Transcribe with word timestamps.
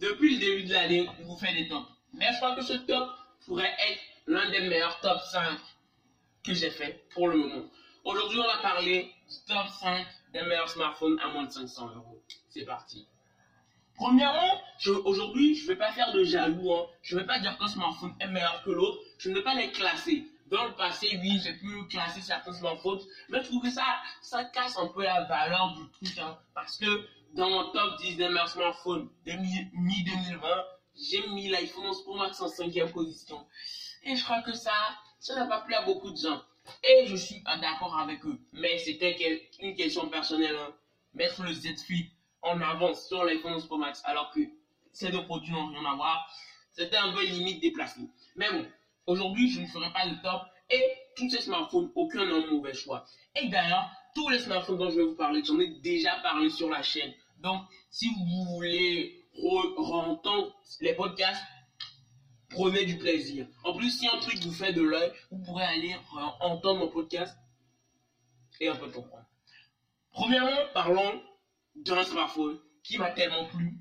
depuis 0.00 0.34
le 0.34 0.40
début 0.40 0.64
de 0.64 0.72
l'année, 0.72 1.08
vous 1.24 1.36
faites 1.36 1.54
des 1.54 1.68
tops. 1.68 1.86
Mais 2.14 2.32
je 2.32 2.36
crois 2.36 2.54
que 2.54 2.62
ce 2.62 2.74
top 2.74 3.10
pourrait 3.46 3.74
être 3.88 4.00
l'un 4.26 4.48
des 4.50 4.60
meilleurs 4.60 5.00
top 5.00 5.18
5 5.20 5.58
que 6.44 6.54
j'ai 6.54 6.70
fait 6.70 7.04
pour 7.14 7.28
le 7.28 7.36
moment. 7.36 7.66
Aujourd'hui, 8.04 8.40
on 8.40 8.46
va 8.46 8.58
parler 8.62 9.12
du 9.28 9.36
top 9.46 9.66
5 9.80 10.06
des 10.32 10.42
meilleurs 10.42 10.68
smartphones 10.68 11.18
à 11.20 11.28
moins 11.28 11.44
de 11.44 11.50
500 11.50 11.90
euros. 11.96 12.22
C'est 12.48 12.64
parti. 12.64 13.06
Premièrement, 13.96 14.62
aujourd'hui, 15.04 15.56
je 15.56 15.64
ne 15.64 15.68
vais 15.68 15.76
pas 15.76 15.92
faire 15.92 16.12
de 16.12 16.22
jaloux. 16.22 16.72
Hein. 16.72 16.86
Je 17.02 17.16
ne 17.16 17.20
vais 17.20 17.26
pas 17.26 17.40
dire 17.40 17.58
qu'un 17.58 17.66
smartphone 17.66 18.14
est 18.20 18.28
meilleur 18.28 18.62
que 18.62 18.70
l'autre. 18.70 18.98
Je 19.18 19.30
ne 19.30 19.34
vais 19.34 19.42
pas 19.42 19.54
les 19.54 19.72
classer. 19.72 20.24
Dans 20.46 20.64
le 20.64 20.72
passé, 20.74 21.18
oui, 21.20 21.40
j'ai 21.42 21.52
pu 21.54 21.86
classer 21.90 22.22
certains 22.22 22.54
smartphones, 22.54 23.00
mais 23.28 23.42
je 23.42 23.48
trouve 23.48 23.62
que 23.62 23.70
ça, 23.70 23.84
ça 24.22 24.44
casse 24.44 24.78
un 24.78 24.86
peu 24.86 25.02
la 25.02 25.24
valeur 25.24 25.74
du 25.74 25.90
truc. 25.90 26.18
Hein, 26.18 26.38
parce 26.54 26.78
que 26.78 27.06
dans 27.34 27.50
mon 27.50 27.70
top 27.70 27.98
10 28.00 28.16
des 28.16 28.28
meilleurs 28.28 28.48
smartphones 28.48 29.08
de 29.26 29.32
mi-2020, 29.32 30.64
j'ai 30.94 31.26
mis 31.28 31.48
l'iPhone 31.48 31.86
11 31.86 32.02
Pro 32.02 32.16
Max 32.16 32.40
en 32.40 32.48
cinquième 32.48 32.90
position. 32.90 33.46
Et 34.04 34.16
je 34.16 34.24
crois 34.24 34.42
que 34.42 34.52
ça, 34.52 34.72
ça 35.20 35.34
n'a 35.34 35.46
pas 35.46 35.60
plu 35.60 35.74
à 35.74 35.82
beaucoup 35.82 36.10
de 36.10 36.16
gens. 36.16 36.42
Et 36.82 37.06
je 37.06 37.16
suis 37.16 37.42
d'accord 37.60 37.98
avec 37.98 38.24
eux. 38.26 38.38
Mais 38.52 38.78
c'était 38.78 39.16
une 39.60 39.74
question 39.74 40.08
personnelle. 40.08 40.56
Hein. 40.56 40.74
Mettre 41.14 41.42
le 41.42 41.52
Z 41.52 41.76
Flip 41.84 42.10
en 42.42 42.60
avance 42.60 43.06
sur 43.08 43.24
l'iPhone 43.24 43.54
11 43.54 43.66
Pro 43.66 43.76
Max 43.78 44.02
alors 44.04 44.30
que 44.32 44.40
ces 44.92 45.10
deux 45.10 45.24
produits 45.24 45.52
n'ont 45.52 45.68
rien 45.68 45.84
à 45.84 45.94
voir, 45.94 46.28
c'était 46.72 46.96
un 46.96 47.12
peu 47.12 47.24
limite 47.24 47.60
déplacé. 47.60 48.00
Mais 48.36 48.50
bon, 48.50 48.66
aujourd'hui, 49.06 49.50
je 49.50 49.60
ne 49.60 49.66
ferai 49.66 49.92
pas 49.92 50.06
le 50.06 50.20
top. 50.22 50.42
Et 50.70 50.84
tous 51.16 51.30
ces 51.30 51.40
smartphones, 51.40 51.90
aucun 51.94 52.26
n'a 52.26 52.46
mauvais 52.46 52.74
choix. 52.74 53.04
Et 53.34 53.48
d'ailleurs, 53.48 53.90
tous 54.18 54.28
les 54.30 54.40
smartphones 54.40 54.78
dont 54.78 54.90
je 54.90 54.96
vais 54.96 55.04
vous 55.04 55.14
parler, 55.14 55.44
j'en 55.44 55.60
ai 55.60 55.68
déjà 55.80 56.16
parlé 56.16 56.50
sur 56.50 56.68
la 56.68 56.82
chaîne. 56.82 57.12
Donc, 57.38 57.62
si 57.88 58.08
vous 58.08 58.44
voulez 58.52 59.28
re-entendre 59.32 60.52
les 60.80 60.92
podcasts, 60.92 61.40
prenez 62.50 62.84
du 62.84 62.98
plaisir. 62.98 63.46
En 63.62 63.74
plus, 63.74 63.90
si 63.96 64.08
un 64.08 64.18
truc 64.18 64.42
vous 64.42 64.52
fait 64.52 64.72
de 64.72 64.82
l'œil, 64.82 65.12
vous 65.30 65.38
pourrez 65.44 65.62
aller 65.62 65.94
entendre 66.40 66.80
mon 66.80 66.88
podcast 66.88 67.38
et 68.58 68.66
un 68.66 68.74
peu 68.74 68.90
comprendre. 68.90 69.26
Premièrement, 70.10 70.66
parlons 70.74 71.22
d'un 71.76 72.02
smartphone 72.02 72.58
qui 72.82 72.98
m'a 72.98 73.10
tellement 73.10 73.44
plu, 73.44 73.78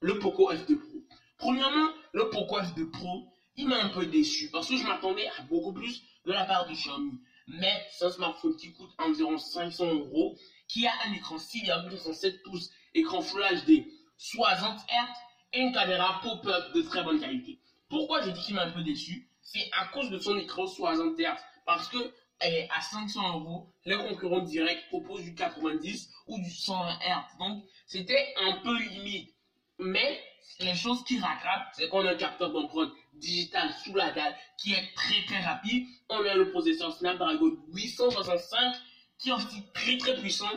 le 0.00 0.18
Poco 0.20 0.50
F2 0.54 0.74
Pro. 0.78 1.04
Premièrement, 1.36 1.90
le 2.14 2.30
Poco 2.30 2.60
F2 2.60 2.90
Pro, 2.90 3.28
il 3.56 3.68
m'a 3.68 3.82
un 3.82 3.90
peu 3.90 4.06
déçu 4.06 4.48
parce 4.50 4.70
que 4.70 4.76
je 4.78 4.86
m'attendais 4.86 5.28
à 5.38 5.42
beaucoup 5.42 5.74
plus 5.74 6.02
de 6.24 6.32
la 6.32 6.46
part 6.46 6.66
de 6.66 6.72
Xiaomi. 6.72 7.20
Mais 7.46 7.86
c'est 7.90 8.06
un 8.06 8.10
smartphone 8.10 8.56
qui 8.56 8.72
coûte 8.72 8.90
environ 8.98 9.38
500 9.38 9.94
euros, 9.94 10.36
qui 10.68 10.86
a 10.86 10.92
un 11.06 11.12
écran 11.12 11.36
6,67 11.36 12.42
pouces, 12.42 12.70
écran 12.94 13.20
Full 13.20 13.42
HD, 13.66 13.86
60 14.16 14.80
Hz 14.88 15.16
et 15.52 15.60
une 15.60 15.72
caméra 15.72 16.20
pop-up 16.22 16.74
de 16.74 16.82
très 16.82 17.02
bonne 17.02 17.20
qualité. 17.20 17.60
Pourquoi 17.88 18.22
je 18.22 18.30
dis 18.30 18.40
qu'il 18.40 18.54
m'a 18.54 18.62
un 18.62 18.70
peu 18.70 18.82
déçu? 18.82 19.28
C'est 19.42 19.68
à 19.78 19.86
cause 19.86 20.10
de 20.10 20.18
son 20.18 20.36
écran 20.36 20.66
60 20.66 21.18
Hz. 21.18 21.36
Parce 21.66 21.88
que 21.88 22.12
est 22.40 22.68
à 22.70 22.80
500 22.80 23.38
euros, 23.38 23.72
les 23.84 23.96
concurrents 23.96 24.40
directs 24.40 24.88
proposent 24.88 25.22
du 25.22 25.34
90 25.34 26.10
ou 26.26 26.38
du 26.38 26.50
120 26.50 26.98
Hz. 26.98 27.38
Donc, 27.38 27.64
c'était 27.86 28.34
un 28.40 28.60
peu 28.62 28.76
limite. 28.76 29.34
Mais 29.78 30.22
les 30.60 30.74
choses 30.74 31.04
qui 31.04 31.18
rattrapent, 31.18 31.68
c'est 31.72 31.88
qu'on 31.88 32.06
a 32.06 32.12
un 32.12 32.16
capteur 32.16 32.52
d'empreinte 32.52 32.92
digital 33.14 33.70
sous 33.84 33.94
la 33.94 34.12
dalle 34.12 34.36
qui 34.58 34.72
est 34.72 34.94
très 34.94 35.24
très 35.26 35.40
rapide. 35.40 35.86
On 36.08 36.24
a 36.24 36.34
le 36.34 36.50
processeur 36.50 36.92
Snapdragon 36.96 37.56
865 37.72 38.74
qui 39.18 39.30
est 39.30 39.32
aussi 39.32 39.62
très 39.72 39.96
très 39.98 40.16
puissant 40.20 40.50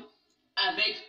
avec 0.56 1.04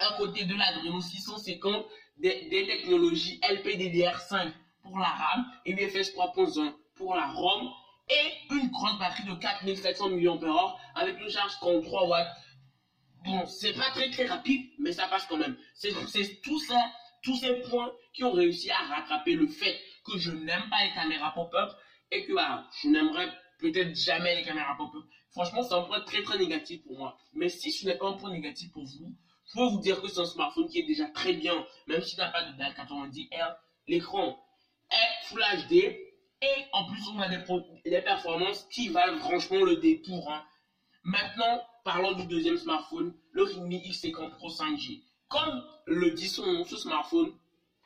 à 0.00 0.14
côté 0.16 0.44
de 0.44 0.54
l'Adreno 0.54 1.00
650 1.00 1.86
des, 2.18 2.48
des 2.48 2.66
technologies 2.66 3.40
LPDDR5 3.42 4.52
pour 4.82 4.98
la 4.98 5.06
RAM 5.06 5.46
et 5.64 5.72
UFS 5.72 6.14
3.1 6.14 6.72
pour 6.94 7.14
la 7.14 7.26
ROM 7.26 7.70
et 8.10 8.54
une 8.54 8.68
grande 8.70 8.98
batterie 8.98 9.24
de 9.24 9.34
4700 9.34 10.10
mAh 10.10 10.76
avec 10.94 11.20
une 11.20 11.30
charge 11.30 11.52
33 11.60 12.08
watts. 12.08 12.28
Bon, 13.24 13.46
c'est 13.46 13.74
pas 13.74 13.90
très 13.90 14.10
très 14.10 14.26
rapide, 14.26 14.70
mais 14.78 14.92
ça 14.92 15.06
passe 15.08 15.26
quand 15.28 15.36
même. 15.36 15.56
C'est 15.74 15.92
tout 16.42 16.60
ça, 16.60 16.80
tous 17.22 17.36
ces 17.36 17.60
points 17.62 17.92
qui 18.12 18.24
ont 18.24 18.32
réussi 18.32 18.70
à 18.70 18.78
rattraper 18.78 19.34
le 19.34 19.46
fait 19.46 19.78
que 20.04 20.18
je 20.18 20.30
n'aime 20.30 20.68
pas 20.70 20.84
les 20.84 20.92
caméras 20.94 21.32
pop-up 21.34 21.70
et 22.10 22.24
que 22.24 22.34
bah, 22.34 22.68
je 22.82 22.88
n'aimerais 22.88 23.28
peut-être 23.58 23.94
jamais 23.94 24.36
les 24.36 24.42
caméras 24.42 24.76
pop-up. 24.76 25.04
Franchement, 25.30 25.62
c'est 25.62 25.74
un 25.74 25.82
point 25.82 26.00
très 26.00 26.22
très 26.22 26.38
négatif 26.38 26.82
pour 26.84 26.96
moi. 26.96 27.18
Mais 27.34 27.48
si 27.48 27.72
ce 27.72 27.86
n'est 27.86 27.96
pas 27.96 28.08
un 28.08 28.14
point 28.14 28.30
négatif 28.30 28.72
pour 28.72 28.84
vous, 28.84 29.14
je 29.46 29.58
peux 29.58 29.66
vous 29.66 29.80
dire 29.80 30.00
que 30.00 30.08
c'est 30.08 30.20
un 30.20 30.26
smartphone 30.26 30.68
qui 30.68 30.80
est 30.80 30.86
déjà 30.86 31.06
très 31.06 31.32
bien, 31.32 31.66
même 31.86 32.02
s'il 32.02 32.18
n'a 32.18 32.30
pas 32.30 32.44
de 32.44 32.56
dalle 32.56 32.74
90 32.74 33.28
Hz. 33.32 33.56
L'écran 33.86 34.38
est 34.90 35.26
Full 35.26 35.42
HD 35.68 36.08
et 36.40 36.64
en 36.72 36.84
plus, 36.86 37.00
on 37.14 37.20
a 37.20 37.28
des, 37.28 38.00
performances 38.02 38.66
qui 38.70 38.88
valent 38.88 39.18
franchement 39.18 39.64
le 39.64 39.76
détour. 39.76 40.30
Hein. 40.30 40.44
Maintenant, 41.02 41.62
parlons 41.84 42.12
du 42.12 42.26
deuxième 42.26 42.58
smartphone, 42.58 43.12
le 43.32 43.42
Redmi 43.42 43.78
X50 43.78 44.30
Pro 44.36 44.48
5G. 44.48 45.02
Comme 45.28 45.64
le 45.98 46.12
dit 46.12 46.28
son 46.28 46.64
smartphone, 46.64 47.32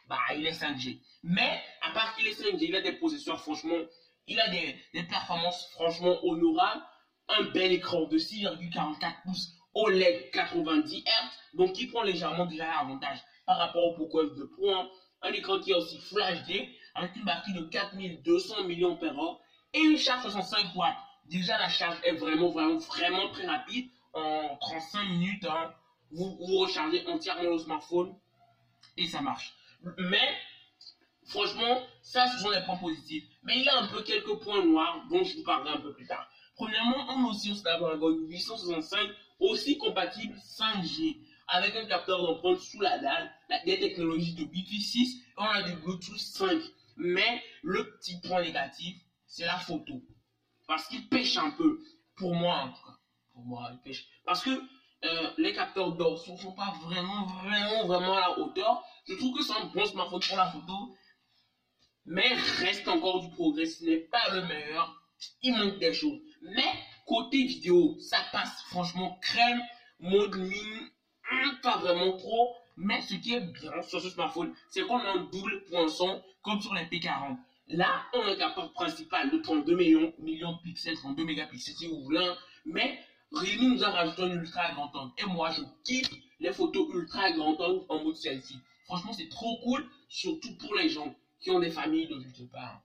bah, 0.08 0.18
il 0.36 0.46
est 0.46 0.52
5G. 0.52 1.00
Mais, 1.22 1.62
à 1.80 1.92
part 1.92 2.14
qu'il 2.14 2.26
est 2.26 2.40
5G, 2.40 2.58
il 2.60 2.76
a 2.76 2.82
des 2.82 2.92
processeurs, 2.92 3.40
franchement, 3.40 3.78
il 4.26 4.38
a 4.40 4.48
des, 4.48 5.02
performances 5.08 5.68
franchement 5.72 6.18
honorables. 6.24 6.82
Un 7.28 7.44
bel 7.44 7.72
écran 7.72 8.06
de 8.08 8.18
6,44 8.18 9.22
pouces 9.24 9.54
OLED 9.74 10.30
90 10.32 11.02
Hz, 11.02 11.08
donc 11.54 11.72
qui 11.72 11.86
prend 11.86 12.02
légèrement 12.02 12.46
déjà 12.46 12.66
l'avantage 12.66 13.18
par 13.46 13.56
rapport 13.56 13.84
au 13.84 13.94
Poco 13.94 14.22
F2 14.22 14.48
Pro. 14.50 14.70
Hein. 14.70 14.88
Un 15.22 15.32
écran 15.32 15.58
qui 15.60 15.70
est 15.70 15.74
aussi 15.74 15.98
Full 15.98 16.20
HD, 16.20 16.68
avec 16.94 17.16
une 17.16 17.24
batterie 17.24 17.54
de 17.54 17.62
4200 17.62 18.64
mAh 18.64 19.38
et 19.74 19.80
une 19.80 19.96
charge 19.96 20.22
65 20.22 20.74
watts. 20.74 20.96
Déjà, 21.26 21.56
la 21.58 21.68
charge 21.68 21.96
est 22.04 22.12
vraiment, 22.12 22.50
vraiment, 22.50 22.76
vraiment 22.78 23.30
très 23.30 23.46
rapide. 23.46 23.88
En 24.12 24.58
35 24.60 25.04
minutes, 25.04 25.46
hein, 25.46 25.72
vous, 26.12 26.36
rechargez 26.58 27.06
entièrement 27.06 27.50
le 27.50 27.58
smartphone 27.58 28.14
et 28.96 29.06
ça 29.06 29.20
marche. 29.20 29.54
Mais, 29.98 30.36
franchement, 31.26 31.82
ça, 32.02 32.26
ce 32.28 32.42
sont 32.42 32.50
des 32.50 32.62
points 32.64 32.76
positifs. 32.76 33.24
Mais 33.42 33.60
il 33.60 33.68
a 33.68 33.78
un 33.78 33.88
peu 33.88 34.02
quelques 34.02 34.38
points 34.40 34.64
noirs 34.64 35.06
dont 35.10 35.24
je 35.24 35.36
vous 35.36 35.42
parlerai 35.42 35.70
un 35.76 35.80
peu 35.80 35.92
plus 35.94 36.06
tard. 36.06 36.28
Premièrement, 36.54 37.06
on 37.08 37.26
a 37.26 37.30
aussi 37.30 37.50
un 37.50 37.54
Snapdragon 37.54 38.10
865 38.28 39.10
aussi 39.40 39.78
compatible 39.78 40.36
5G 40.36 41.18
avec 41.48 41.74
un 41.74 41.86
capteur 41.86 42.22
d'empreinte 42.22 42.60
sous 42.60 42.80
la 42.80 42.98
dalle, 42.98 43.32
des 43.66 43.78
technologies 43.78 44.34
de 44.34 44.44
Wi-Fi 44.44 44.80
6 44.80 45.16
et 45.16 45.32
on 45.36 45.44
a 45.44 45.62
du 45.62 45.74
Bluetooth 45.76 46.18
5. 46.18 46.62
Mais 46.96 47.42
le 47.62 47.96
petit 47.96 48.20
point 48.20 48.42
négatif, 48.42 48.96
c'est 49.26 49.44
la 49.44 49.58
photo. 49.58 50.02
Parce 50.66 50.86
qu'il 50.88 51.08
pêche 51.08 51.36
un 51.36 51.50
peu. 51.50 51.80
Pour 52.14 52.34
moi, 52.34 52.56
en 52.56 52.68
tout 52.68 52.84
cas. 52.84 52.98
Pour 53.32 53.44
moi, 53.44 53.70
il 53.72 53.80
pêche. 53.80 54.06
Parce 54.24 54.42
que 54.42 54.50
euh, 55.04 55.30
les 55.38 55.52
capteurs 55.52 55.92
d'or 55.92 56.22
ne 56.28 56.36
sont 56.36 56.52
pas 56.52 56.72
vraiment, 56.84 57.24
vraiment, 57.24 57.86
vraiment 57.86 58.16
à 58.16 58.20
la 58.20 58.38
hauteur. 58.38 58.84
Je 59.08 59.14
trouve 59.14 59.36
que 59.36 59.42
c'est 59.42 59.52
un 59.52 59.64
bon 59.66 59.84
smartphone 59.84 60.20
pour 60.20 60.36
la 60.36 60.46
photo. 60.46 60.96
Mais 62.06 62.34
reste 62.58 62.86
encore 62.88 63.20
du 63.20 63.30
progrès. 63.30 63.66
Ce 63.66 63.84
n'est 63.84 63.96
pas 63.96 64.28
le 64.32 64.42
meilleur. 64.42 64.94
Il 65.42 65.56
manque 65.56 65.78
des 65.78 65.92
choses. 65.92 66.20
Mais 66.42 66.72
côté 67.06 67.44
vidéo, 67.44 67.96
ça 68.00 68.18
passe 68.32 68.62
franchement 68.68 69.18
crème. 69.22 69.60
Mode 70.00 70.36
mine, 70.36 70.88
pas 71.62 71.78
vraiment 71.78 72.16
trop. 72.16 72.54
Mais 72.76 73.00
ce 73.02 73.14
qui 73.14 73.34
est 73.34 73.40
bien 73.40 73.82
sur 73.82 74.00
ce 74.00 74.08
smartphone, 74.08 74.54
c'est 74.70 74.82
qu'on 74.82 74.98
a 74.98 75.10
un 75.10 75.28
double 75.32 75.64
poinçon 75.64 76.22
comme 76.42 76.60
sur 76.60 76.74
les 76.74 76.84
P40. 76.84 77.36
Là, 77.68 78.02
on 78.12 78.20
a 78.22 78.32
un 78.32 78.36
capteur 78.36 78.72
principal 78.72 79.30
de 79.30 79.38
32 79.38 79.76
millions, 79.76 80.12
millions 80.18 80.52
de 80.52 80.62
pixels, 80.62 80.96
32 80.96 81.24
mégapixels 81.24 81.74
si 81.74 81.86
vous 81.86 82.02
voulez. 82.02 82.32
Mais 82.64 82.98
Realme 83.32 83.74
nous 83.74 83.82
a 83.84 83.90
rajouté 83.90 84.22
un 84.22 84.30
ultra 84.30 84.72
grand 84.72 84.94
angle. 84.94 85.12
Et 85.18 85.24
moi, 85.24 85.50
je 85.50 85.62
kiffe 85.84 86.10
les 86.38 86.52
photos 86.52 86.88
ultra 86.92 87.30
grand 87.30 87.58
angle 87.60 87.84
en 87.88 88.04
mode 88.04 88.16
selfie. 88.16 88.58
Franchement, 88.84 89.12
c'est 89.12 89.28
trop 89.28 89.58
cool, 89.62 89.84
surtout 90.08 90.54
pour 90.58 90.74
les 90.74 90.88
gens 90.88 91.14
qui 91.40 91.50
ont 91.50 91.58
des 91.58 91.70
familles 91.70 92.06
de, 92.08 92.20
je 92.20 92.42
sais 92.42 92.48
pas, 92.52 92.82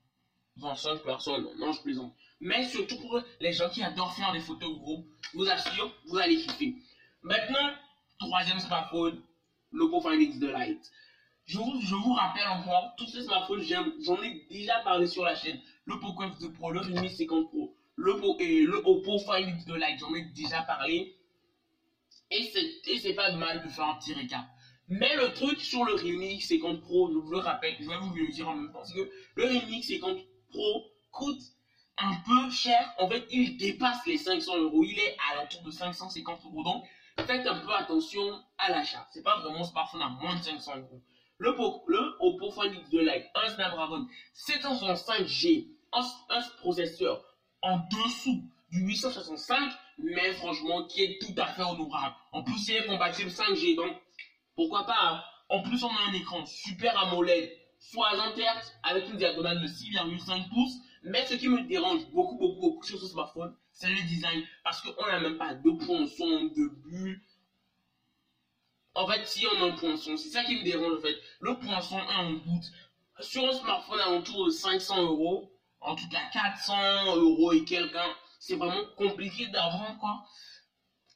25 0.57 1.03
personnes. 1.03 1.47
Non, 1.57 1.71
je 1.73 1.81
plaisante. 1.81 2.13
Mais 2.39 2.63
surtout 2.63 2.97
pour 2.97 3.21
les 3.39 3.51
gens 3.51 3.69
qui 3.69 3.83
adorent 3.83 4.15
faire 4.15 4.31
des 4.31 4.39
photos 4.39 4.69
de 4.69 4.79
groupe. 4.79 5.05
Je 5.33 5.37
vous 5.37 5.49
assure, 5.49 5.91
vous 6.05 6.17
allez 6.17 6.37
kiffer. 6.37 6.75
Maintenant, 7.23 7.71
troisième 8.19 8.59
smartphone, 8.59 9.21
l'Oppo 9.71 9.99
Find 9.99 10.21
X 10.21 10.39
de 10.39 10.47
Lite. 10.47 10.91
Je 11.45 11.57
vous, 11.57 11.79
je 11.81 11.95
vous 11.95 12.13
rappelle 12.13 12.47
encore, 12.47 12.93
tous 12.97 13.07
ces 13.07 13.23
smartphones, 13.23 13.63
j'en 13.63 14.21
ai 14.21 14.45
déjà 14.49 14.79
parlé 14.79 15.07
sur 15.07 15.23
la 15.23 15.35
chaîne. 15.35 15.59
Le 15.85 15.99
Poco 15.99 16.23
F2 16.25 16.51
Pro, 16.53 16.71
le 16.71 16.81
Redmi 16.81 17.09
50 17.09 17.47
Pro, 17.47 17.73
le, 17.97 18.13
et 18.39 18.67
Oppo 18.85 19.17
Find 19.19 19.65
de 19.65 19.73
Lite, 19.73 19.99
j'en 19.99 20.13
ai 20.13 20.21
déjà 20.35 20.61
parlé. 20.61 21.15
Et 22.29 22.51
c'est 22.99 23.13
pas 23.13 23.31
de 23.31 23.37
mal 23.37 23.63
de 23.63 23.69
faire 23.69 23.85
un 23.85 23.95
petit 23.95 24.13
récap. 24.13 24.45
Mais 24.87 25.15
le 25.15 25.33
truc 25.33 25.59
sur 25.59 25.83
le 25.83 25.93
Redmi 25.93 26.39
50 26.39 26.81
Pro, 26.81 27.09
je 27.11 27.17
vous 27.17 27.31
le 27.31 27.39
rappelle, 27.39 27.75
je 27.79 27.89
vais 27.89 27.97
vous 27.97 28.13
le 28.13 28.31
dire 28.31 28.47
en 28.47 28.55
même 28.55 28.71
temps, 28.71 28.83
c'est 28.85 28.93
que 28.95 29.11
le 29.35 29.45
Redmi 29.45 29.83
50 29.83 30.19
Pro 30.49 30.85
coûte 31.11 31.41
un 31.97 32.15
peu 32.25 32.49
cher. 32.51 32.93
En 32.99 33.09
fait, 33.09 33.25
il 33.31 33.57
dépasse 33.57 34.05
les 34.05 34.17
500 34.17 34.57
euros. 34.57 34.83
Il 34.83 34.99
est 34.99 35.17
à 35.31 35.35
l'entour 35.35 35.63
de 35.63 35.71
550 35.71 36.45
euros. 36.45 36.63
Donc, 36.63 36.83
faites 37.25 37.47
un 37.47 37.59
peu 37.59 37.73
attention 37.73 38.43
à 38.57 38.71
l'achat. 38.71 39.07
C'est 39.11 39.23
pas 39.23 39.39
vraiment 39.39 39.63
smartphone 39.63 40.03
à 40.03 40.09
moins 40.09 40.35
de 40.35 40.43
500 40.43 40.77
euros. 40.77 41.01
le, 41.39 41.51
le 41.87 42.15
Oppo 42.19 42.51
Find 42.51 42.73
X2 42.73 42.99
Lite, 42.99 43.25
un 43.35 43.49
Snapdragon 43.49 44.07
765G, 44.35 45.67
un, 45.93 46.01
un 46.29 46.41
processeur 46.59 47.23
en 47.61 47.77
dessous 47.77 48.43
du 48.71 48.81
865, 48.81 49.71
mais 49.99 50.33
franchement, 50.33 50.85
qui 50.85 51.03
est 51.03 51.19
tout 51.21 51.33
à 51.37 51.47
fait 51.47 51.63
honorable. 51.63 52.15
En 52.31 52.43
plus, 52.43 52.67
il 52.67 52.75
est 52.75 52.85
compatible 52.85 53.29
5G, 53.29 53.75
donc 53.75 53.95
pourquoi 54.55 54.85
pas. 54.85 54.97
Hein. 55.01 55.23
En 55.49 55.61
plus, 55.61 55.83
on 55.83 55.89
a 55.89 56.09
un 56.09 56.13
écran 56.13 56.45
Super 56.45 56.97
AMOLED 56.99 57.51
60 57.79 58.37
Hz 58.37 58.73
avec 58.83 59.09
une 59.09 59.17
diagonale 59.17 59.61
de 59.61 59.67
6,5 59.67 60.49
pouces. 60.49 60.77
Mais 61.03 61.25
ce 61.25 61.35
qui 61.35 61.47
me 61.47 61.61
dérange 61.67 62.05
beaucoup, 62.11 62.37
beaucoup, 62.37 62.59
beaucoup 62.59 62.83
sur 62.83 62.99
ce 62.99 63.07
smartphone, 63.07 63.55
c'est 63.71 63.89
le 63.89 64.01
design. 64.07 64.43
Parce 64.63 64.81
qu'on 64.81 65.05
n'a 65.05 65.19
même 65.19 65.37
pas 65.37 65.53
de 65.53 65.85
poinçon, 65.85 66.45
de 66.45 66.67
bulles. 66.83 67.21
En 68.93 69.07
fait, 69.07 69.25
si 69.27 69.45
on 69.45 69.61
a 69.61 69.67
un 69.67 69.75
poinçon, 69.75 70.17
c'est 70.17 70.29
ça 70.29 70.43
qui 70.43 70.55
me 70.55 70.63
dérange 70.63 70.97
en 70.97 71.01
fait. 71.01 71.15
Le 71.39 71.55
poinçon 71.57 71.99
est 71.99 72.15
en 72.15 72.31
bout. 72.31 72.63
Sur 73.19 73.45
un 73.45 73.53
smartphone 73.53 73.99
à 73.99 74.11
autour 74.11 74.47
de 74.47 74.51
500 74.51 75.03
euros, 75.03 75.51
en 75.81 75.95
tout 75.95 76.07
cas 76.09 76.29
400 76.31 77.15
euros 77.15 77.51
et 77.51 77.63
quelqu'un, 77.63 78.15
c'est 78.39 78.55
vraiment 78.55 78.85
compliqué 78.95 79.47
d'avoir 79.47 79.97
quoi 79.99 80.23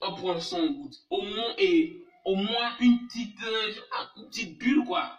un 0.02 0.12
poinçon 0.14 0.58
en 0.58 0.72
goutte. 0.72 0.96
Au 1.10 1.22
moins, 1.22 1.54
et 1.58 2.04
au 2.26 2.36
moins 2.36 2.76
une 2.80 3.08
petite, 3.08 3.42
euh, 3.44 3.74
une 4.18 4.28
petite 4.28 4.58
bulle, 4.58 4.84
quoi. 4.86 5.18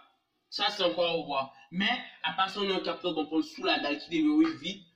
Ça, 0.50 0.68
c'est 0.68 0.82
encore 0.82 1.06
à 1.06 1.12
revoir. 1.12 1.54
Mais, 1.70 2.02
à 2.22 2.32
part 2.32 2.50
ça, 2.50 2.60
on 2.60 2.70
a 2.70 2.74
un 2.74 2.80
capteur 2.80 3.14
d'empreinte 3.14 3.44
sous 3.44 3.64
la 3.64 3.78
dalle 3.78 3.98
qui 3.98 4.10
déverrouille 4.10 4.56
vite. 4.60 4.86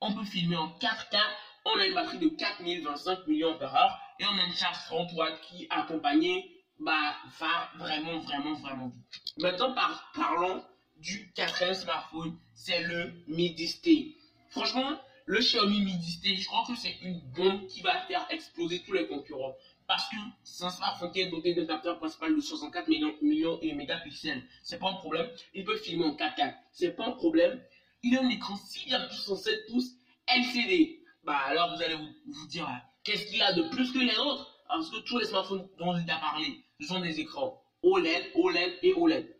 On 0.00 0.12
peut 0.14 0.24
filmer 0.24 0.56
en 0.56 0.68
4K. 0.78 1.18
On 1.64 1.78
a 1.78 1.86
une 1.86 1.94
batterie 1.94 2.18
de 2.18 2.28
4025 2.28 3.26
mAh 3.26 4.00
et 4.18 4.24
on 4.24 4.38
a 4.38 4.44
une 4.44 4.54
charge 4.54 4.78
30 4.86 5.12
watts 5.12 5.40
qui, 5.42 5.66
accompagnée, 5.70 6.64
bah, 6.80 7.16
va 7.38 7.70
vraiment, 7.76 8.18
vraiment, 8.20 8.54
vraiment 8.54 8.88
vite. 8.88 9.22
Maintenant, 9.38 9.74
par, 9.74 10.10
parlons 10.14 10.64
du 11.02 11.32
quatrième 11.32 11.74
smartphone, 11.74 12.36
c'est 12.54 12.80
le 12.82 13.12
Mi 13.26 13.50
10T. 13.54 14.14
Franchement, 14.50 14.98
le 15.26 15.40
Xiaomi 15.40 15.80
Mi 15.80 15.94
10T, 15.94 16.40
je 16.40 16.46
crois 16.46 16.64
que 16.66 16.76
c'est 16.76 16.96
une 17.02 17.20
bombe 17.34 17.66
qui 17.66 17.80
va 17.82 18.00
faire 18.06 18.24
exploser 18.30 18.82
tous 18.86 18.92
les 18.92 19.06
concurrents. 19.08 19.54
Parce 19.88 20.08
que 20.08 20.16
c'est 20.44 20.64
un 20.64 20.70
smartphone 20.70 21.12
qui 21.12 21.20
est 21.20 21.30
doté 21.30 21.54
d'un 21.54 21.66
capteur 21.66 21.98
principal 21.98 22.34
de 22.34 22.40
64 22.40 22.88
millions, 22.88 23.14
millions 23.20 23.58
de 23.58 23.72
mégapixels. 23.72 24.42
C'est 24.62 24.78
pas 24.78 24.90
un 24.90 24.94
problème. 24.94 25.28
Il 25.54 25.64
peut 25.64 25.76
filmer 25.76 26.04
en 26.04 26.14
4K. 26.14 26.54
C'est 26.70 26.92
pas 26.92 27.06
un 27.06 27.12
problème. 27.12 27.60
Il 28.04 28.16
a 28.16 28.22
un 28.22 28.28
écran 28.28 28.54
6,67 28.54 29.70
pouces 29.70 29.90
LCD. 30.28 31.00
Bah 31.24 31.38
alors 31.46 31.76
vous 31.76 31.82
allez 31.82 31.96
vous, 31.96 32.46
dire, 32.46 32.66
ah, 32.68 32.82
qu'est-ce 33.04 33.26
qu'il 33.26 33.42
a 33.42 33.52
de 33.52 33.62
plus 33.68 33.92
que 33.92 33.98
les 33.98 34.16
autres? 34.16 34.64
Parce 34.68 34.88
que 34.88 35.00
tous 35.00 35.18
les 35.18 35.26
smartphones 35.26 35.68
dont 35.78 35.94
j'ai 35.96 36.02
déjà 36.02 36.16
parlé, 36.18 36.64
ce 36.80 36.86
sont 36.86 37.00
des 37.00 37.20
écrans 37.20 37.60
OLED, 37.82 38.30
OLED 38.34 38.78
et 38.82 38.94
OLED. 38.94 39.31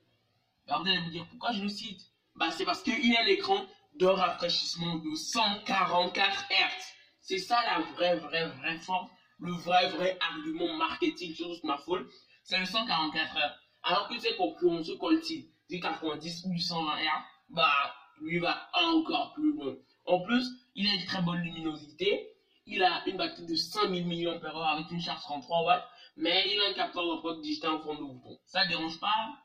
Vous 0.80 0.88
allez 0.88 1.00
vous 1.00 1.10
dire, 1.10 1.26
pourquoi 1.28 1.52
je 1.52 1.62
le 1.62 1.68
cite 1.68 2.00
Bah 2.36 2.50
c'est 2.50 2.64
parce 2.64 2.82
qu'il 2.82 3.16
a 3.16 3.22
un 3.22 3.26
écran 3.26 3.66
de 3.98 4.06
rafraîchissement 4.06 4.96
de 4.96 5.14
144 5.14 6.44
Hz. 6.50 6.84
C'est 7.20 7.38
ça 7.38 7.60
la 7.66 7.80
vraie, 7.94 8.16
vraie, 8.16 8.48
vraie 8.48 8.78
force, 8.78 9.10
le 9.38 9.52
vrai, 9.52 9.90
vrai 9.90 10.18
argument 10.20 10.74
marketing 10.76 11.34
sur 11.34 11.54
smartphone, 11.56 12.06
c'est 12.42 12.58
le 12.58 12.64
144 12.64 13.36
Hz. 13.36 13.52
Alors 13.82 14.08
que 14.08 14.18
ses 14.18 14.34
concurrents, 14.36 14.82
ce 14.82 14.92
colti 14.92 15.50
du 15.68 15.80
90 15.80 16.44
ou 16.46 16.52
du 16.52 16.60
120 16.60 16.96
Hz, 16.96 17.06
bah, 17.50 17.94
lui 18.20 18.38
va 18.38 18.68
encore 18.72 19.34
plus 19.34 19.52
loin. 19.52 19.74
En 20.06 20.20
plus, 20.20 20.44
il 20.74 20.88
a 20.88 20.94
une 20.94 21.04
très 21.04 21.22
bonne 21.22 21.42
luminosité, 21.42 22.28
il 22.66 22.82
a 22.82 23.06
une 23.06 23.16
batterie 23.16 23.46
de 23.46 23.54
5000 23.54 24.06
mAh 24.06 24.72
avec 24.72 24.90
une 24.90 25.00
charge 25.00 25.20
33 25.22 25.64
watts, 25.64 25.84
mais 26.16 26.44
il 26.52 26.60
a 26.60 26.70
un 26.70 26.74
capteur 26.74 27.04
d'empreinte 27.06 27.40
digital 27.42 27.72
en 27.72 27.80
forme 27.80 27.98
de 27.98 28.02
bouton. 28.04 28.38
Ça 28.46 28.66
dérange 28.66 28.98
pas, 29.00 29.36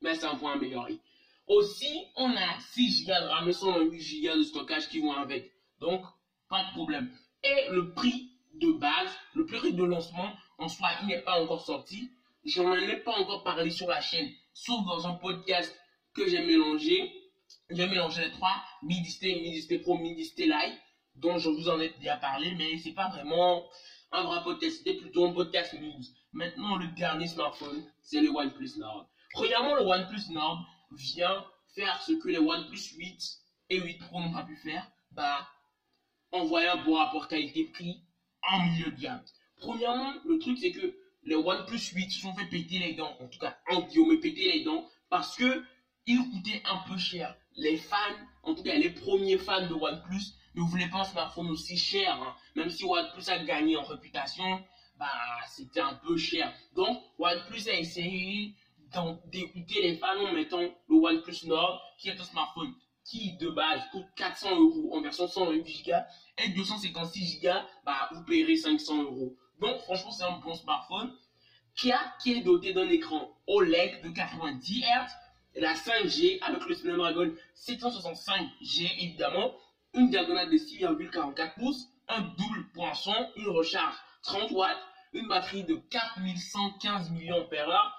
mais 0.00 0.14
c'est 0.14 0.26
un 0.26 0.36
point 0.36 0.52
amélioré. 0.52 0.98
Aussi, 1.46 2.04
on 2.16 2.30
a 2.36 2.60
6 2.72 3.06
Go 3.06 3.12
de 3.12 3.26
RAM 3.26 3.48
et 3.48 3.52
128 3.52 4.22
Go 4.22 4.36
de 4.36 4.42
stockage 4.42 4.88
qui 4.88 5.00
vont 5.00 5.12
avec. 5.12 5.50
Donc, 5.80 6.04
pas 6.48 6.64
de 6.64 6.70
problème. 6.72 7.10
Et 7.42 7.70
le 7.70 7.92
prix 7.94 8.30
de 8.54 8.72
base, 8.72 9.10
le 9.34 9.46
prix 9.46 9.72
de 9.72 9.84
lancement, 9.84 10.32
en 10.58 10.68
soi, 10.68 10.90
il 11.02 11.08
n'est 11.08 11.22
pas 11.22 11.40
encore 11.40 11.64
sorti. 11.64 12.10
Je 12.44 12.62
n'en 12.62 12.74
ai 12.74 12.96
pas 12.98 13.12
encore 13.12 13.44
parlé 13.44 13.70
sur 13.70 13.88
la 13.88 14.00
chaîne, 14.00 14.30
sauf 14.52 14.84
dans 14.86 15.06
un 15.06 15.14
podcast 15.14 15.74
que 16.14 16.28
j'ai 16.28 16.44
mélangé. 16.44 17.12
J'ai 17.70 17.86
mélangé 17.86 18.24
les 18.24 18.30
trois, 18.30 18.62
Midisté, 18.82 19.40
Midisté 19.40 19.78
Pro, 19.78 19.96
Midisté 19.96 20.46
Lite, 20.46 20.80
dont 21.14 21.38
je 21.38 21.48
vous 21.48 21.68
en 21.68 21.80
ai 21.80 21.90
déjà 21.98 22.16
parlé, 22.16 22.54
mais 22.56 22.76
c'est 22.78 22.92
pas 22.92 23.08
vraiment 23.08 23.64
un 24.12 24.22
vrai 24.22 24.42
podcast, 24.42 24.78
c'était 24.78 24.98
plutôt 24.98 25.26
un 25.26 25.32
podcast 25.32 25.74
news. 25.74 26.02
Maintenant, 26.32 26.76
le 26.76 26.88
dernier 26.88 27.26
smartphone, 27.26 27.84
c'est 28.00 28.20
le 28.20 28.30
OnePlus 28.30 28.78
Nord. 28.78 29.08
Premièrement, 29.32 29.74
le 29.74 29.82
OnePlus 29.82 30.32
Nord, 30.32 30.66
vient 30.92 31.44
faire 31.74 32.02
ce 32.02 32.12
que 32.12 32.28
les 32.28 32.38
OnePlus 32.38 32.96
8 32.96 33.38
et 33.70 33.80
8 33.80 33.98
Pro 33.98 34.20
n'ont 34.20 34.32
pas 34.32 34.44
pu 34.44 34.56
faire, 34.56 34.90
bah, 35.12 35.48
envoyer 36.32 36.68
un 36.68 36.82
bon 36.84 36.94
rapport 36.94 37.28
qualité-prix 37.28 38.00
en 38.50 38.60
milieu 38.66 38.90
de 38.90 39.00
gamme. 39.00 39.22
Premièrement, 39.56 40.14
le 40.24 40.38
truc 40.38 40.58
c'est 40.58 40.72
que 40.72 40.94
les 41.24 41.34
OnePlus 41.34 41.78
8 41.78 42.10
se 42.10 42.20
sont 42.20 42.34
fait 42.34 42.46
péter 42.46 42.78
les 42.78 42.94
dents, 42.94 43.16
en 43.20 43.26
tout 43.28 43.38
cas 43.38 43.58
en 43.70 43.82
guillemets 43.82 44.18
péter 44.18 44.52
les 44.52 44.64
dents, 44.64 44.88
parce 45.10 45.36
que 45.36 45.64
ils 46.06 46.18
coûtaient 46.30 46.62
un 46.64 46.78
peu 46.88 46.96
cher. 46.96 47.36
Les 47.56 47.76
fans, 47.76 47.96
en 48.42 48.54
tout 48.54 48.62
cas 48.62 48.74
les 48.74 48.90
premiers 48.90 49.36
fans 49.36 49.66
de 49.66 49.74
OnePlus, 49.74 50.34
ne 50.54 50.62
voulaient 50.62 50.88
pas 50.88 51.00
un 51.00 51.04
smartphone 51.04 51.50
aussi 51.50 51.76
cher. 51.76 52.14
Hein. 52.14 52.34
Même 52.56 52.70
si 52.70 52.84
OnePlus 52.84 53.28
a 53.28 53.44
gagné 53.44 53.76
en 53.76 53.82
réputation, 53.82 54.64
bah 54.98 55.10
c'était 55.48 55.80
un 55.80 55.94
peu 55.94 56.16
cher. 56.16 56.52
Donc 56.74 56.98
OnePlus 57.18 57.68
a 57.68 57.74
essayé 57.74 58.54
d'écouter 59.26 59.82
les 59.82 59.96
fans 59.96 60.18
en 60.18 60.32
mettant 60.32 60.60
le 60.60 60.96
OnePlus 60.96 61.46
Nord, 61.46 61.82
qui 61.98 62.08
est 62.08 62.20
un 62.20 62.24
smartphone 62.24 62.74
qui 63.04 63.36
de 63.38 63.48
base 63.48 63.80
coûte 63.90 64.06
400 64.16 64.60
euros 64.60 64.90
en 64.94 65.00
version 65.00 65.26
128 65.26 65.86
Go 65.86 65.92
et 66.38 66.48
256 66.50 67.40
Go, 67.40 67.48
bah, 67.84 68.08
vous 68.12 68.22
paierez 68.24 68.56
500 68.56 69.02
euros. 69.02 69.34
Donc 69.60 69.78
franchement 69.80 70.10
c'est 70.10 70.24
un 70.24 70.38
bon 70.38 70.54
smartphone 70.54 71.12
qui, 71.74 71.90
a, 71.90 72.00
qui 72.22 72.34
est 72.34 72.42
doté 72.42 72.72
d'un 72.72 72.88
écran 72.88 73.30
OLED 73.46 74.02
de 74.02 74.10
90 74.10 74.82
Hz, 74.82 75.10
la 75.56 75.74
5G 75.74 76.38
avec 76.42 76.64
le 76.66 76.74
Snapdragon 76.74 77.32
765G 77.56 78.92
évidemment, 79.00 79.54
une 79.94 80.10
diagonale 80.10 80.50
de 80.50 80.56
6,44 80.56 81.54
pouces, 81.54 81.88
un 82.08 82.20
double 82.20 82.68
poinçon, 82.74 83.14
une 83.36 83.48
recharge 83.48 83.96
30 84.22 84.50
watts, 84.52 84.76
une 85.14 85.28
batterie 85.28 85.64
de 85.64 85.76
4115 85.76 87.10
mAh 87.10 87.97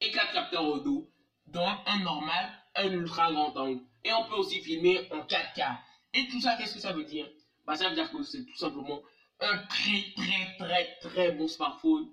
et 0.00 0.10
quatre 0.10 0.32
capteurs 0.32 0.64
audio, 0.66 1.10
dont 1.46 1.66
un 1.86 1.98
normal, 1.98 2.50
un 2.74 2.90
ultra 2.90 3.30
grand 3.30 3.56
angle. 3.56 3.80
Et 4.04 4.12
on 4.12 4.24
peut 4.24 4.34
aussi 4.34 4.60
filmer 4.60 5.08
en 5.12 5.20
4K. 5.22 5.76
Et 6.14 6.26
tout 6.28 6.40
ça, 6.40 6.54
qu'est-ce 6.56 6.74
que 6.74 6.80
ça 6.80 6.92
veut 6.92 7.04
dire? 7.04 7.28
Bah, 7.66 7.74
Ça 7.76 7.88
veut 7.88 7.94
dire 7.94 8.10
que 8.10 8.22
c'est 8.22 8.44
tout 8.44 8.56
simplement 8.56 9.00
un 9.40 9.56
très 9.68 10.12
très 10.16 10.56
très 10.58 10.98
très 11.00 11.30
bon 11.32 11.46
smartphone. 11.46 12.08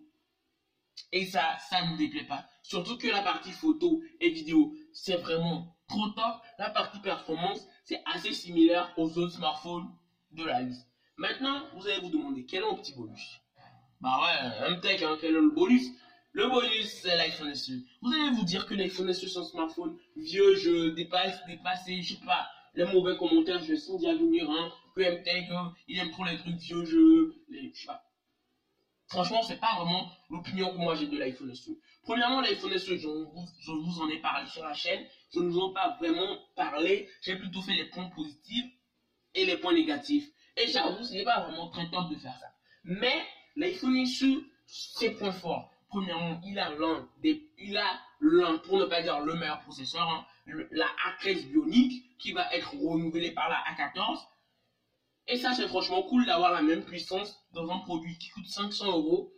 Et 1.12 1.26
ça, 1.26 1.58
ça 1.70 1.82
ne 1.84 1.92
me 1.92 1.98
déplaît 1.98 2.24
pas. 2.24 2.46
Surtout 2.62 2.98
que 2.98 3.08
la 3.08 3.22
partie 3.22 3.52
photo 3.52 4.02
et 4.20 4.30
vidéo, 4.30 4.74
c'est 4.92 5.16
vraiment 5.16 5.76
trop 5.88 6.08
top. 6.10 6.42
La 6.58 6.70
partie 6.70 7.00
performance, 7.00 7.66
c'est 7.84 8.02
assez 8.06 8.34
similaire 8.34 8.92
aux 8.98 9.18
autres 9.18 9.34
smartphones 9.34 9.88
de 10.32 10.44
la 10.44 10.62
liste. 10.62 10.86
Maintenant, 11.16 11.64
vous 11.74 11.88
allez 11.88 12.00
vous 12.00 12.10
demander 12.10 12.46
quel 12.46 12.62
est 12.62 12.66
mon 12.66 12.76
petit 12.76 12.94
bonus? 12.94 13.40
Bah 14.02 14.20
ouais, 14.22 14.68
un 14.68 14.76
tech, 14.76 15.02
hein, 15.02 15.18
quel 15.20 15.34
est 15.36 15.40
le 15.40 15.50
bonus? 15.50 15.88
Le 16.32 16.48
bonus, 16.48 16.88
c'est 17.02 17.16
l'iPhone 17.16 17.54
SE. 17.54 17.72
Vous 18.02 18.14
allez 18.14 18.30
vous 18.30 18.44
dire 18.44 18.66
que 18.66 18.74
l'iPhone 18.74 19.12
SE, 19.12 19.40
un 19.40 19.44
smartphone 19.44 19.98
vieux, 20.16 20.56
je 20.56 20.90
dépasse, 20.90 21.44
dépassé, 21.48 22.02
je 22.02 22.14
sais 22.14 22.26
pas. 22.26 22.48
Les 22.76 22.86
mauvais 22.86 23.18
commentaires, 23.18 23.64
je 23.64 23.76
sens 23.76 24.00
déjà 24.02 24.14
venir, 24.14 24.50
hein. 24.50 24.72
Que 24.96 25.02
MTech, 25.02 25.50
il 25.88 26.00
aime 26.00 26.12
trop 26.12 26.26
les 26.26 26.38
trucs 26.38 26.58
vieux 26.58 26.86
jeux, 26.86 27.36
les, 27.50 27.72
je 27.74 27.82
sais 27.82 27.88
pas. 27.88 28.04
Franchement, 29.10 29.42
c'est 29.42 29.60
pas 29.60 29.76
vraiment 29.78 30.12
l'opinion 30.30 30.72
que 30.72 30.78
moi 30.78 30.94
j'ai 30.96 31.08
de 31.08 31.18
l'iPhone 31.18 31.54
SE. 31.56 31.72
Premièrement, 32.04 32.42
l'iPhone 32.42 32.78
SE, 32.78 32.98
je 32.98 33.08
vous, 33.08 33.46
je 33.60 33.72
vous 33.72 34.02
en 34.02 34.10
ai 34.10 34.18
parlé 34.18 34.48
sur 34.48 34.64
la 34.64 34.74
chaîne. 34.74 35.06
Je 35.34 35.40
ne 35.40 35.50
vous 35.50 35.60
en 35.60 35.72
ai 35.72 35.74
pas 35.74 35.98
vraiment 36.00 36.38
parlé. 36.56 37.08
J'ai 37.22 37.38
plutôt 37.38 37.62
fait 37.62 37.74
les 37.74 37.86
points 37.86 38.10
positifs 38.10 38.66
et 39.34 39.46
les 39.46 39.58
points 39.58 39.74
négatifs. 39.74 40.28
Et 40.58 40.68
j'avoue, 40.68 41.04
ce 41.04 41.14
n'est 41.14 41.24
pas 41.24 41.42
vraiment 41.42 41.70
très 41.70 41.90
top 41.90 42.10
de 42.10 42.16
faire 42.16 42.38
ça. 42.38 42.48
Mais 42.84 43.24
l'iPhone 43.56 44.06
SE, 44.06 44.44
c'est 44.66 45.12
point 45.12 45.32
fort. 45.32 45.72
Premièrement, 45.90 46.42
il 46.46 46.60
a 46.60 46.70
l'un 46.70 47.08
il 47.24 47.78
a 47.78 48.00
pour 48.64 48.78
ne 48.78 48.86
pas 48.86 49.02
dire 49.02 49.20
le 49.22 49.36
meilleur 49.36 49.62
processeur, 49.62 50.08
hein, 50.10 50.26
la 50.72 50.88
A13 51.08 51.50
Bionic, 51.50 52.18
qui 52.18 52.32
va 52.32 52.54
être 52.54 52.74
renouvelée 52.76 53.32
par 53.32 53.50
la 53.50 53.58
A14. 53.72 54.20
Et 55.28 55.38
ça, 55.38 55.54
c'est 55.54 55.68
franchement 55.68 56.04
cool 56.04 56.26
d'avoir 56.26 56.52
la 56.52 56.62
même 56.62 56.84
puissance 56.84 57.44
dans 57.52 57.70
un 57.70 57.80
produit 57.80 58.18
qui 58.18 58.30
coûte 58.30 58.48
500 58.48 58.98
euros 58.98 59.34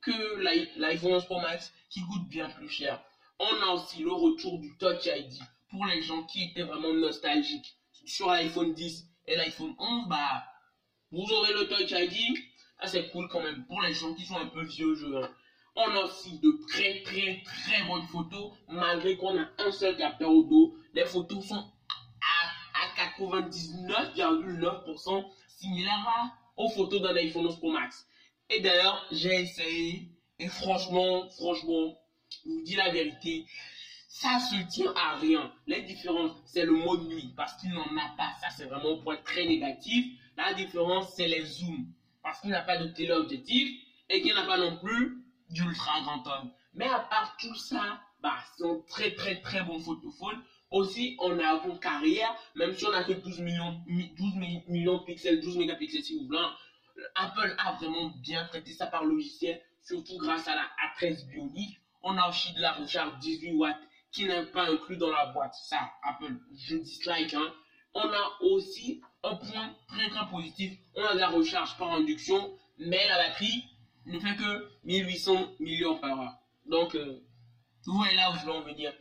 que 0.00 0.36
l'iPhone 0.78 1.14
11 1.14 1.24
Pro 1.24 1.40
Max, 1.40 1.72
qui 1.88 2.00
coûte 2.02 2.28
bien 2.28 2.48
plus 2.50 2.68
cher. 2.68 3.02
On 3.38 3.62
a 3.62 3.72
aussi 3.72 4.02
le 4.02 4.12
retour 4.12 4.58
du 4.58 4.76
Touch 4.78 5.06
ID 5.06 5.40
pour 5.70 5.86
les 5.86 6.02
gens 6.02 6.22
qui 6.24 6.44
étaient 6.44 6.62
vraiment 6.62 6.92
nostalgiques 6.92 7.76
sur 8.04 8.28
l'iPhone 8.28 8.74
10 8.74 9.06
et 9.26 9.36
l'iPhone 9.36 9.74
11. 9.78 10.08
Bah, 10.08 10.44
vous 11.10 11.30
aurez 11.32 11.52
le 11.54 11.66
Touch 11.68 11.90
ID. 11.92 12.38
Ah, 12.78 12.86
c'est 12.86 13.10
cool 13.10 13.28
quand 13.28 13.42
même 13.42 13.64
pour 13.66 13.80
les 13.80 13.94
gens 13.94 14.12
qui 14.14 14.24
sont 14.24 14.36
un 14.36 14.48
peu 14.48 14.62
vieux 14.62 14.94
jeu. 14.94 15.22
On 15.74 15.90
a 15.90 16.04
aussi 16.04 16.38
de 16.38 16.52
très 16.68 17.02
très 17.02 17.42
très 17.44 17.82
bonnes 17.84 18.06
photos, 18.06 18.52
malgré 18.68 19.16
qu'on 19.16 19.38
a 19.38 19.48
un 19.58 19.72
seul 19.72 19.96
capteur 19.96 20.30
au 20.30 20.42
dos. 20.42 20.76
Les 20.92 21.06
photos 21.06 21.46
sont 21.46 21.56
à, 21.56 21.70
à 22.74 22.88
99,9% 23.08 25.24
similaires 25.48 26.36
aux 26.56 26.68
photos 26.68 27.00
d'un 27.00 27.16
iPhone 27.16 27.46
11 27.46 27.56
Pro 27.58 27.72
Max. 27.72 28.06
Et 28.50 28.60
d'ailleurs, 28.60 29.06
j'ai 29.10 29.40
essayé, 29.40 30.10
et 30.38 30.48
franchement, 30.48 31.26
franchement, 31.30 31.96
je 32.44 32.50
vous 32.50 32.60
dis 32.64 32.74
la 32.74 32.90
vérité, 32.90 33.46
ça 34.08 34.38
se 34.40 34.56
tient 34.68 34.92
à 34.94 35.16
rien. 35.16 35.54
Les 35.66 35.80
différences, 35.82 36.32
c'est 36.44 36.66
le 36.66 36.72
mode 36.72 37.08
nuit, 37.08 37.32
parce 37.34 37.54
qu'il 37.54 37.70
n'en 37.70 37.96
a 37.96 38.10
pas. 38.16 38.34
Ça, 38.42 38.50
c'est 38.54 38.66
vraiment 38.66 38.98
un 38.98 39.02
point 39.02 39.16
très 39.24 39.46
négatif. 39.46 40.04
La 40.36 40.52
différence, 40.52 41.14
c'est 41.14 41.28
les 41.28 41.46
zooms, 41.46 41.86
parce 42.22 42.42
qu'il 42.42 42.50
n'a 42.50 42.60
pas 42.60 42.76
de 42.76 42.88
téléobjectif 42.88 43.70
et 44.10 44.20
qu'il 44.20 44.34
n'a 44.34 44.44
pas 44.44 44.58
non 44.58 44.76
plus 44.76 45.21
d'ultra 45.52 46.00
grand 46.00 46.26
angle. 46.26 46.50
Mais 46.74 46.88
à 46.88 47.00
part 47.00 47.36
tout 47.38 47.54
ça, 47.54 48.00
bah, 48.22 48.38
c'est 48.56 48.64
un 48.64 48.80
très 48.88 49.14
très 49.14 49.40
très 49.40 49.62
bon 49.62 49.78
photophone. 49.78 50.42
Aussi, 50.70 51.16
on 51.20 51.38
a 51.38 51.58
bon 51.58 51.76
carrière, 51.76 52.34
même 52.54 52.74
si 52.74 52.86
on 52.86 52.92
a 52.92 53.04
que 53.04 53.12
12 53.12 53.40
millions, 53.40 53.84
12 53.86 54.34
millions 54.68 54.98
de 54.98 55.04
pixels, 55.04 55.40
12 55.40 55.58
mégapixels 55.58 56.02
si 56.02 56.18
vous 56.18 56.26
voulez. 56.26 56.38
Apple 57.14 57.54
a 57.58 57.72
vraiment 57.72 58.08
bien 58.22 58.46
traité 58.46 58.72
ça 58.72 58.86
par 58.86 59.04
logiciel, 59.04 59.60
surtout 59.82 60.16
grâce 60.16 60.48
à 60.48 60.54
la 60.54 60.66
A13 60.86 61.26
Bionic. 61.28 61.78
On 62.02 62.16
a 62.16 62.28
aussi 62.28 62.54
de 62.54 62.60
la 62.60 62.72
recharge 62.72 63.18
18 63.18 63.52
watts 63.52 63.76
qui 64.12 64.24
n'est 64.24 64.46
pas 64.46 64.70
inclus 64.70 64.96
dans 64.96 65.10
la 65.10 65.26
boîte. 65.26 65.54
Ça, 65.54 65.90
Apple, 66.02 66.36
je 66.56 66.76
dislike. 66.76 67.34
Hein. 67.34 67.52
On 67.94 68.08
a 68.08 68.38
aussi 68.40 69.02
un 69.22 69.36
point 69.36 69.76
très 69.88 70.08
très 70.08 70.26
positif. 70.30 70.78
On 70.94 71.04
a 71.04 71.14
de 71.14 71.18
la 71.18 71.28
recharge 71.28 71.76
par 71.76 71.92
induction, 71.92 72.56
mais 72.78 73.06
la 73.08 73.18
batterie 73.18 73.64
ne 74.06 74.18
fait 74.18 74.36
que 74.36 74.68
1800 74.84 75.54
millions 75.60 75.98
par 75.98 76.20
heure. 76.20 76.34
Donc, 76.66 76.94
euh, 76.94 77.20
vous 77.84 77.94
voyez 77.94 78.14
là 78.14 78.30
où 78.30 78.38
je 78.38 78.46
veux 78.46 78.52
en 78.52 78.62
venir. 78.62 78.92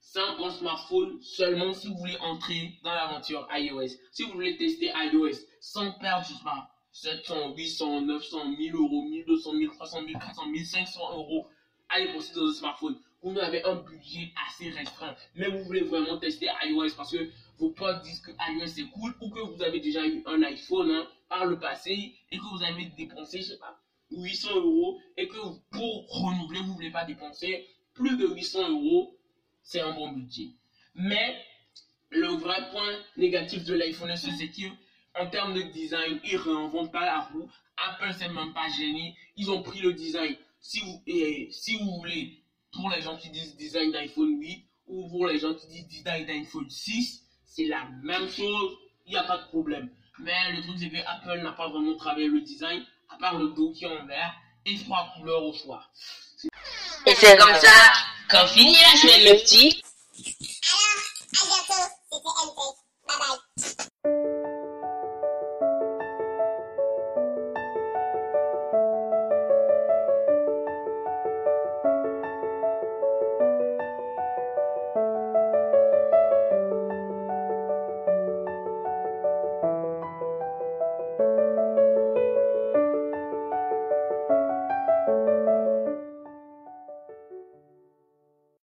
C'est 0.00 0.20
un 0.20 0.50
smartphone 0.50 1.20
seulement 1.20 1.72
si 1.74 1.88
vous 1.88 1.96
voulez 1.98 2.16
entrer 2.18 2.78
dans 2.82 2.94
l'aventure 2.94 3.46
iOS. 3.52 3.88
Si 4.12 4.22
vous 4.22 4.32
voulez 4.32 4.56
tester 4.56 4.90
iOS 4.94 5.36
sans 5.60 5.92
perdre, 5.98 6.24
je 6.26 6.34
sais 6.34 6.44
pas, 6.44 6.70
700, 6.92 7.54
800, 7.54 8.00
900, 8.02 8.48
1000 8.56 8.74
euros, 8.74 9.02
1200, 9.02 9.52
1300, 9.54 10.02
1400, 10.02 10.46
1500 10.46 11.00
euros 11.12 11.46
à 11.88 12.00
dépenser 12.00 12.34
dans 12.34 12.46
un 12.46 12.52
smartphone. 12.52 12.98
Vous 13.22 13.36
avez 13.38 13.64
un 13.64 13.76
budget 13.76 14.32
assez 14.46 14.70
restreint, 14.70 15.14
mais 15.34 15.48
vous 15.48 15.64
voulez 15.64 15.82
vraiment 15.82 16.18
tester 16.18 16.46
iOS 16.64 16.94
parce 16.96 17.10
que 17.10 17.30
vos 17.58 17.70
potes 17.70 18.02
disent 18.02 18.20
que 18.20 18.30
iOS 18.30 18.78
est 18.78 18.90
cool 18.90 19.14
ou 19.20 19.30
que 19.30 19.40
vous 19.40 19.62
avez 19.62 19.80
déjà 19.80 20.06
eu 20.06 20.22
un 20.26 20.42
iPhone 20.42 20.90
hein, 20.90 21.08
par 21.28 21.44
le 21.44 21.58
passé 21.58 22.14
et 22.30 22.38
que 22.38 22.56
vous 22.56 22.62
avez 22.62 22.86
dépensé, 22.96 23.38
je 23.38 23.48
sais 23.48 23.58
pas, 23.58 23.78
800 24.10 24.56
euros 24.56 25.00
et 25.16 25.28
que 25.28 25.36
pour 25.70 26.08
renouveler, 26.08 26.60
vous 26.60 26.70
ne 26.70 26.74
voulez 26.74 26.90
pas 26.90 27.04
dépenser 27.04 27.66
plus 27.94 28.16
de 28.16 28.26
800 28.26 28.70
euros, 28.70 29.18
c'est 29.62 29.80
un 29.80 29.92
bon 29.92 30.12
budget. 30.12 30.48
Mais 30.94 31.36
le 32.10 32.28
vrai 32.28 32.70
point 32.70 32.98
négatif 33.16 33.64
de 33.64 33.74
l'iPhone 33.74 34.14
SE, 34.16 34.30
c'est 34.38 34.50
qu'en 34.50 35.26
termes 35.28 35.54
de 35.54 35.62
design, 35.62 36.20
ils 36.24 36.34
ne 36.34 36.38
réinventent 36.38 36.92
pas 36.92 37.04
la 37.04 37.20
roue. 37.20 37.50
Apple 37.76 38.12
s'est 38.14 38.28
même 38.28 38.52
pas 38.54 38.68
gêné. 38.68 39.14
Ils 39.36 39.50
ont 39.50 39.62
pris 39.62 39.80
le 39.80 39.92
design. 39.92 40.36
Si 40.60 40.80
vous, 40.80 41.02
si 41.50 41.76
vous 41.78 41.98
voulez, 41.98 42.42
pour 42.72 42.90
les 42.90 43.02
gens 43.02 43.16
qui 43.16 43.30
disent 43.30 43.56
design 43.56 43.92
d'iPhone 43.92 44.40
8 44.40 44.64
ou 44.86 45.08
pour 45.08 45.26
les 45.26 45.38
gens 45.38 45.54
qui 45.54 45.66
disent 45.68 45.88
design 45.88 46.24
d'iPhone 46.26 46.68
6, 46.70 47.24
c'est 47.44 47.66
la 47.66 47.88
même 48.02 48.28
chose. 48.28 48.76
Il 49.06 49.10
n'y 49.10 49.16
a 49.16 49.24
pas 49.24 49.38
de 49.38 49.46
problème. 49.48 49.90
Mais 50.20 50.52
le 50.52 50.62
truc, 50.62 50.78
c'est 50.78 50.90
que 50.90 50.96
Apple 51.06 51.42
n'a 51.42 51.52
pas 51.52 51.68
vraiment 51.68 51.96
travaillé 51.96 52.28
le 52.28 52.40
design 52.40 52.84
à 53.08 53.16
part 53.18 53.38
le 53.38 53.48
dos 53.48 53.72
qui 53.72 53.84
est 53.84 53.88
en 53.88 54.06
vert 54.06 54.34
et 54.64 54.78
trois 54.84 55.12
couleurs 55.16 55.42
au 55.42 55.52
choix. 55.52 55.84
Et 57.06 57.14
c'est 57.14 57.36
comme 57.36 57.54
ça 57.54 57.92
qu'on 58.30 58.46
finit 58.46 58.74
la 58.74 59.00
semaine, 59.00 59.32
le 59.32 59.40
petit. 59.40 59.82
Alors, 60.14 61.42
à 61.42 61.46
bientôt. 61.46 61.82
C'était 62.12 62.28
MP. 62.46 62.60
Bye 63.06 63.16
bye. 63.18 63.88